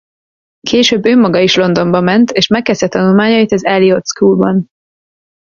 Később 0.59 1.05
ő 1.05 1.15
maga 1.15 1.39
is 1.39 1.55
Londonba 1.55 2.01
ment 2.01 2.31
és 2.31 2.47
megkezdte 2.47 2.87
tanulmányait 2.87 3.51
az 3.51 3.65
Elliott 3.65 4.05
Schoolban. 4.05 4.69